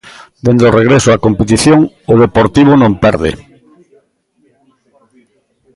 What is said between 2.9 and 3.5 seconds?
perde.